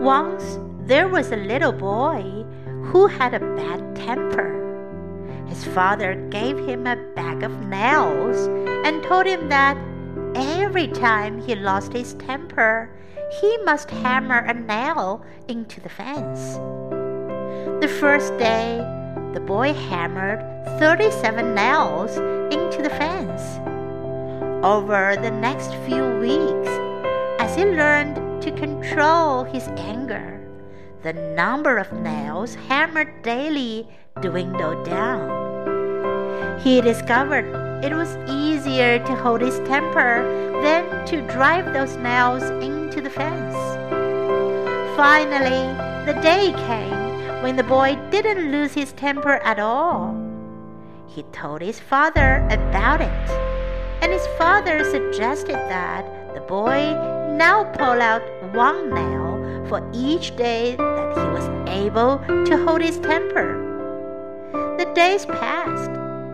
[0.00, 2.22] Once there was a little boy
[2.84, 4.56] who had a bad temper.
[5.46, 8.46] His father gave him a bag of nails
[8.86, 9.76] and told him that
[10.34, 12.90] every time he lost his temper,
[13.42, 16.54] he must hammer a nail into the fence.
[17.82, 18.78] The first day,
[19.34, 20.40] the boy hammered
[20.78, 22.16] 37 nails
[22.50, 23.42] into the fence.
[24.64, 26.39] Over the next few weeks,
[28.50, 30.40] to control his anger,
[31.02, 33.88] the number of nails hammered daily
[34.20, 36.58] dwindled down.
[36.60, 37.46] He discovered
[37.84, 40.22] it was easier to hold his temper
[40.62, 43.54] than to drive those nails into the fence.
[44.96, 45.64] Finally,
[46.06, 50.14] the day came when the boy didn't lose his temper at all.
[51.06, 53.30] He told his father about it,
[54.02, 58.22] and his father suggested that the boy now pull out
[58.54, 63.48] one nail for each day that he was able to hold his temper.
[64.78, 65.90] The days passed,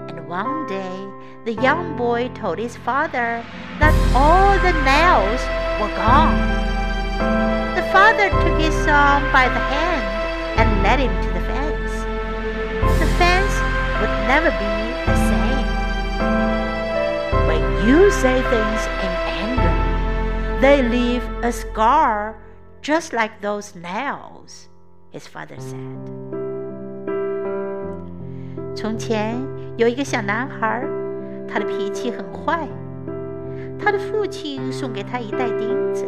[0.09, 0.97] and one day
[1.45, 3.45] the young boy told his father
[3.79, 5.41] that all the nails
[5.81, 6.39] were gone.
[7.77, 10.05] The father took his son by the hand
[10.59, 11.93] and led him to the fence.
[12.99, 13.55] The fence
[14.01, 14.75] would never be
[15.07, 15.67] the same.
[17.47, 19.26] When you say things in
[20.61, 22.35] they leave a scar
[22.83, 24.69] just like those nails,
[25.13, 25.77] his father said.
[28.75, 29.37] 从前
[29.77, 30.85] 有一个小男孩，
[31.49, 32.67] 他的脾气很坏。
[33.79, 36.07] 他的父亲送给他一袋钉子，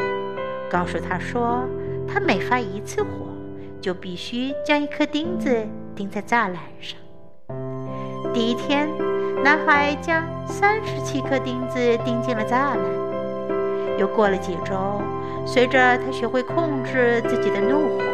[0.71, 1.65] 告诉他说，
[2.07, 3.09] 他每发一次火，
[3.81, 6.99] 就必须将一颗钉子钉在栅栏上。
[8.33, 8.89] 第一天，
[9.43, 13.08] 男孩将三十七颗钉子钉进了栅栏。
[13.99, 15.03] 又过了几周，
[15.45, 18.05] 随着他学会控制自己的怒火，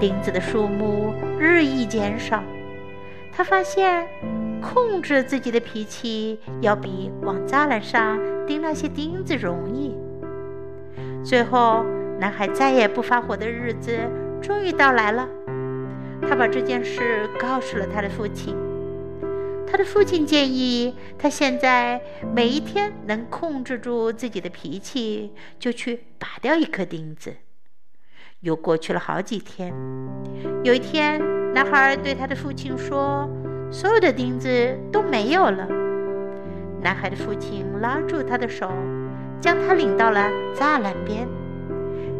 [0.00, 2.42] 钉子的数目日益减少。
[3.30, 4.08] 他发现，
[4.62, 9.94] 控制自己的脾气要比往栅栏上钉那些钉子容易。
[11.22, 11.84] 最后，
[12.18, 13.92] 男孩再也不发火的日子
[14.40, 15.28] 终于到来了。
[16.26, 18.56] 他把这件事告诉了他的父亲。
[19.76, 22.00] 他的父亲建议他现在
[22.34, 27.34] 每一天能控制住自己的脾气，就去拔掉一颗钉子。
[28.40, 29.74] 又过去了好几天，
[30.64, 31.20] 有一天，
[31.52, 33.28] 男孩对他的父亲说
[33.70, 35.68] ：“所有的钉子都没有了。”
[36.80, 38.72] 男孩的父亲拉住他的手，
[39.42, 41.28] 将他领到了栅栏边。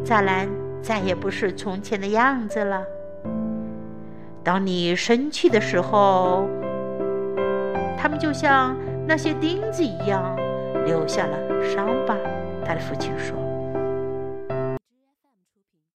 [0.04, 0.46] 栅栏
[0.82, 2.82] 再也不是从前的样子了。
[4.44, 6.46] 当你生气的时候，
[8.06, 10.36] 他们就像那些钉子一样，
[10.84, 12.16] 留下了伤疤。
[12.64, 13.45] 他的父亲说。